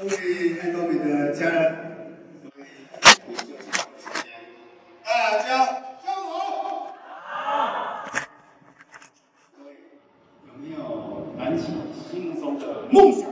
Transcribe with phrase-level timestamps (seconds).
[0.00, 1.76] 各位爱多美的家人
[2.42, 2.66] 各位，
[5.04, 5.66] 大家
[6.02, 6.88] 下午好。
[9.58, 9.76] 各位
[10.46, 10.78] 有没有
[11.38, 11.66] 燃起
[12.10, 13.28] 心中的梦想？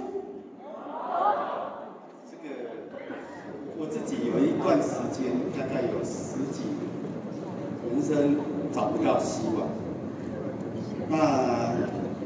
[2.30, 2.44] 这个
[3.78, 6.76] 我自己有一段时间，大概有十几年，
[7.88, 8.36] 人生
[8.74, 9.66] 找不到希望。
[11.08, 11.16] 那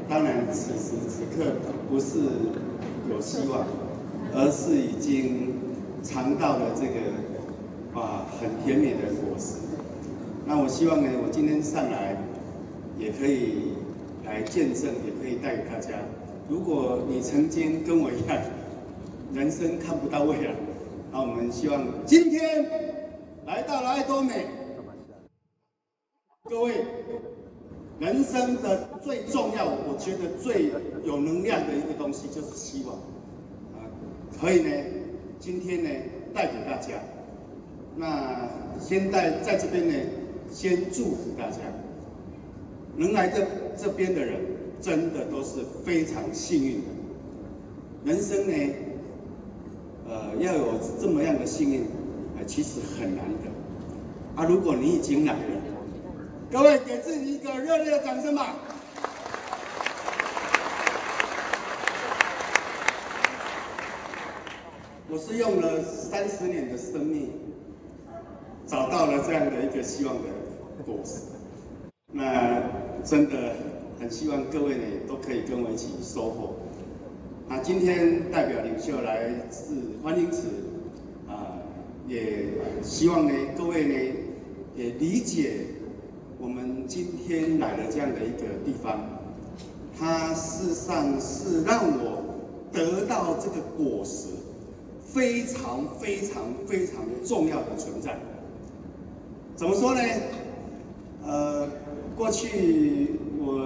[0.09, 1.53] 当然，此时此刻
[1.89, 2.19] 不是
[3.09, 3.65] 有希望。
[4.35, 5.53] 而是已经
[6.03, 9.57] 尝到了这个啊很甜美的果实。
[10.45, 12.17] 那我希望呢，我今天上来
[12.97, 13.73] 也可以
[14.25, 15.99] 来见证，也可以带给大家。
[16.49, 18.37] 如果你曾经跟我一样，
[19.33, 20.53] 人生看不到未来，
[21.11, 22.65] 那我们希望今天
[23.45, 24.47] 来到了爱多美，
[26.49, 26.85] 各位，
[27.99, 30.71] 人生的最重要，我觉得最
[31.05, 32.97] 有能量的一个东西就是希望。
[34.39, 34.69] 可以呢，
[35.39, 35.89] 今天呢
[36.33, 36.93] 带给大家，
[37.95, 38.49] 那
[38.79, 39.93] 先带在这边呢，
[40.51, 41.57] 先祝福大家，
[42.97, 43.45] 能来这
[43.77, 44.39] 这边的人，
[44.81, 46.87] 真的都是非常幸运的。
[48.05, 48.73] 人生呢，
[50.09, 51.81] 呃，要有这么样的幸运，
[52.37, 54.41] 呃，其实很难得。
[54.41, 55.39] 啊，如果你已经来了，
[56.51, 58.55] 各位给自己一个热烈的掌声吧。
[65.13, 67.29] 我是用了三十年的生命，
[68.65, 70.23] 找到了这样的一个希望的
[70.83, 71.19] 果实。
[72.11, 72.63] 那
[73.03, 73.55] 真的
[73.99, 76.55] 很希望各位呢都可以跟我一起收获。
[77.47, 80.47] 那今天代表领袖来自欢迎词，
[81.27, 81.61] 啊，
[82.07, 82.47] 也
[82.81, 84.15] 希望呢各位呢
[84.75, 85.67] 也理解
[86.39, 88.99] 我们今天来了这样的一个地方，
[89.95, 92.23] 它事实上是让我
[92.71, 94.29] 得到这个果实。
[95.13, 98.17] 非常非常非常重要的存在。
[99.55, 100.01] 怎么说呢？
[101.23, 101.69] 呃，
[102.17, 103.63] 过去我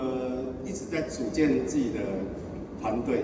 [0.66, 2.00] 一直在组建自己的
[2.82, 3.24] 团队，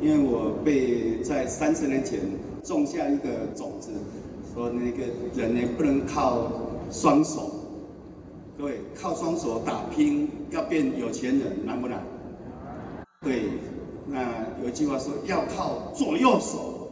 [0.00, 2.20] 因为我被在三十年前
[2.62, 3.90] 种下一个种子，
[4.54, 5.02] 说那个
[5.34, 6.48] 人呢不能靠
[6.90, 7.50] 双手，
[8.56, 12.00] 各位靠双手打拼要变有钱人难不难？
[13.22, 13.42] 对，
[14.06, 14.22] 那
[14.62, 16.85] 有一句话说要靠左右手。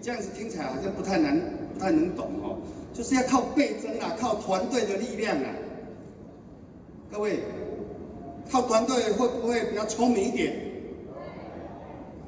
[0.00, 1.40] 这样子听起来好像不太难，
[1.74, 2.58] 不太能懂哦。
[2.92, 5.48] 就是要靠倍增啊，靠团队的力量啊。
[7.10, 7.40] 各位，
[8.50, 10.56] 靠团队会不会比较聪明一点？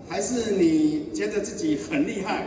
[0.08, 2.46] 还是你觉得自己很厉害？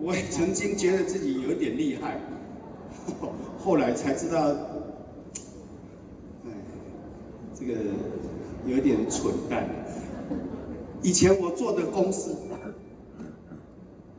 [0.00, 2.20] 我也曾经觉得自己有点厉害，
[3.58, 4.48] 后来才知道，
[6.44, 6.50] 哎，
[7.54, 7.74] 这个
[8.66, 9.68] 有点蠢蛋。
[11.02, 12.36] 以前我做的公司。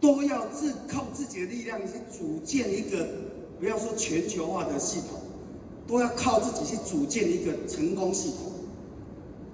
[0.09, 3.07] 都要自靠自己的力量去组建一个，
[3.59, 5.19] 不要说全球化的系统，
[5.87, 8.51] 都要靠自己去组建一个成功系统。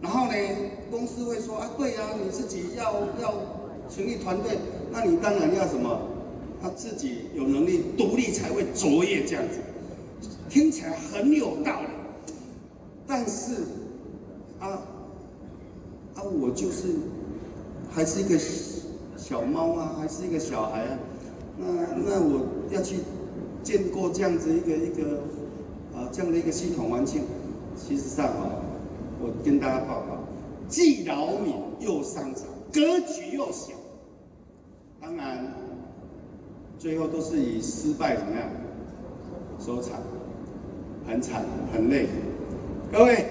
[0.01, 0.33] 然后呢，
[0.89, 3.33] 公司会说啊，对呀、你自己要要
[3.89, 4.57] 成立团队，
[4.93, 5.99] 那你当然要什么？
[6.61, 9.59] 他自己有能力独立才会卓越这样子，
[10.49, 11.87] 听起来很有道理。
[13.05, 13.55] 但是
[14.61, 14.79] 啊
[16.15, 16.95] 啊，我就是
[17.91, 18.39] 还是一个。
[19.27, 20.99] 小猫啊，还是一个小孩啊，
[21.57, 21.65] 那
[22.05, 22.97] 那我要去
[23.63, 25.17] 见过这样子一个一个
[25.95, 27.23] 啊这样的一个系统环境，
[27.75, 28.61] 其实上啊，
[29.19, 30.19] 我跟大家报告，
[30.67, 33.73] 既扰民又伤财，格局又小，
[35.01, 35.51] 当然
[36.77, 38.47] 最后都是以失败怎么样
[39.57, 39.99] 收场，
[41.07, 41.43] 很惨
[41.73, 42.05] 很累。
[42.91, 43.25] 各位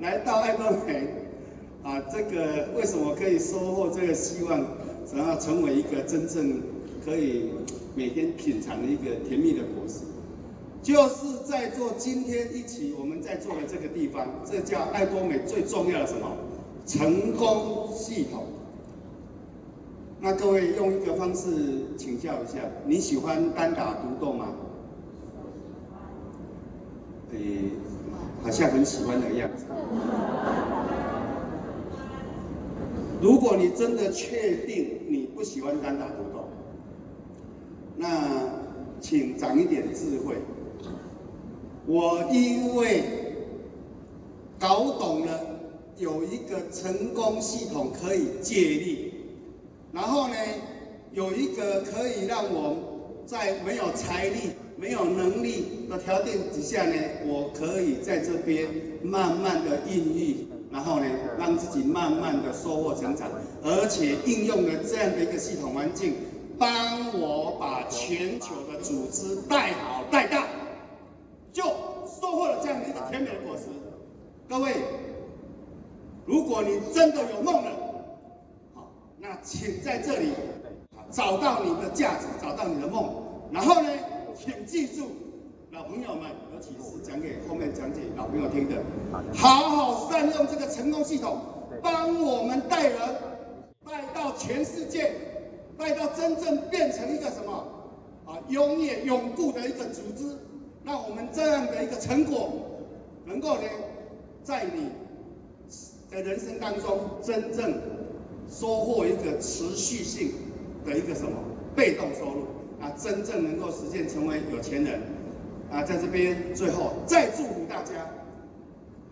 [0.00, 1.10] 来到爱多美
[1.82, 4.64] 啊，这个为什么可以收获这个希望？
[5.06, 6.60] 想要成为一个真正
[7.04, 7.50] 可以
[7.94, 10.00] 每天品尝的一个甜蜜的果实，
[10.82, 16.36] 就是在做今天一起我们在做的这个地方，这叫爱多美最重要的什么？
[16.84, 18.46] 成功系统。
[20.20, 21.50] 那各位用一个方式
[21.96, 24.48] 请教一下，你喜欢单打独斗吗？
[27.32, 27.70] 诶，
[28.42, 29.64] 好像很喜欢的样子。
[33.20, 36.48] 如果你真的确定你不喜欢单打独斗，
[37.96, 38.08] 那
[39.00, 40.36] 请长一点智慧。
[41.86, 43.04] 我因为
[44.58, 45.40] 搞懂了
[45.96, 49.12] 有一个成功系统可以借力，
[49.92, 50.34] 然后呢，
[51.12, 52.76] 有一个可以让我
[53.24, 58.68] 在没有财力、没有能力的条件底下呢，我可以在这边
[59.02, 60.48] 慢慢的孕育。
[60.70, 61.06] 然后呢，
[61.38, 63.28] 让自己慢慢的收获成长，
[63.62, 66.14] 而且应用了这样的一个系统环境，
[66.58, 70.46] 帮我把全球的组织带好带大，
[71.52, 73.64] 就收获了这样的一个甜美的果实。
[74.48, 74.74] 各位，
[76.24, 77.70] 如果你真的有梦了，
[78.74, 80.32] 好，那请在这里
[81.10, 83.08] 找到你的价值，找到你的梦，
[83.50, 83.88] 然后呢，
[84.36, 85.10] 请记住，
[85.76, 88.82] 老朋友们，尤其是讲给后面讲给老朋友听的，
[89.34, 91.38] 好好善用这个成功系统，
[91.82, 92.98] 帮我们带人
[93.84, 95.12] 带到全世界，
[95.76, 97.52] 带到真正变成一个什么？
[98.24, 100.38] 啊，永远永固的一个组织，
[100.82, 102.54] 让我们这样的一个成果，
[103.26, 103.68] 能够呢，
[104.42, 104.88] 在你
[106.10, 107.78] 的人生当中真正
[108.48, 110.32] 收获一个持续性
[110.86, 111.32] 的一个什么
[111.76, 112.46] 被动收入
[112.80, 115.02] 啊，真正能够实现成为有钱人。
[115.70, 117.92] 啊，在这边最后再祝福大家，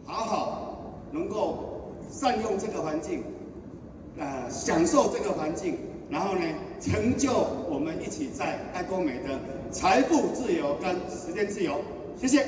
[0.04, 3.24] 好好能够善用这个环境，
[4.18, 5.78] 啊，享受这个环境，
[6.08, 6.40] 然后呢，
[6.80, 7.32] 成就
[7.68, 9.38] 我们一起在爱多美的
[9.70, 11.80] 财富自由跟时间自由，
[12.16, 12.46] 谢谢。